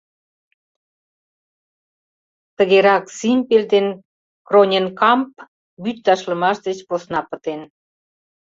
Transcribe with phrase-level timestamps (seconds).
[2.57, 3.87] Тыгерак “Зимпель ден
[4.47, 5.31] Кроненкамп”
[5.83, 7.61] вӱд ташлымаш деч посна пытен.